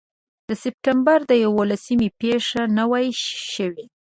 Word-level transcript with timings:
د 0.47 0.49
سپټمبر 0.63 1.19
د 1.31 1.31
یوولسمې 1.43 2.09
پېښه 2.21 2.61
نه 2.77 2.83
وای 2.91 3.07
شوې. 3.53 3.85